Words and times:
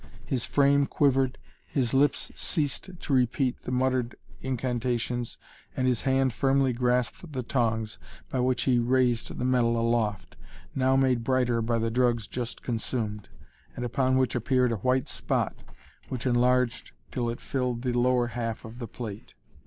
His 0.25 0.45
frame 0.45 0.87
quivered, 0.87 1.37
his 1.67 1.93
lips 1.93 2.31
ceased 2.33 2.89
to 3.01 3.13
repeat 3.13 3.61
the 3.61 3.71
muttered 3.71 4.15
incantations, 4.39 5.37
his 5.75 6.01
hand 6.01 6.33
firmly 6.33 6.73
grasped 6.73 7.33
the 7.33 7.43
tongs 7.43 7.99
by 8.27 8.39
which 8.39 8.63
he 8.63 8.79
raised 8.79 9.27
the 9.37 9.45
metal 9.45 9.79
aloft, 9.79 10.37
now 10.73 10.95
made 10.95 11.23
brighter 11.23 11.61
by 11.61 11.77
the 11.77 11.91
drugs 11.91 12.25
just 12.25 12.63
consumed, 12.63 13.29
and 13.75 13.85
upon 13.85 14.17
which 14.17 14.33
appeared 14.33 14.71
a 14.71 14.77
white 14.77 15.07
spot, 15.07 15.53
which 16.09 16.25
enlarged 16.25 16.93
till 17.11 17.29
it 17.29 17.39
filled 17.39 17.83
the 17.83 17.93
lower 17.93 18.25
half 18.29 18.65
of 18.65 18.79
the 18.79 18.87
plate. 18.87 19.35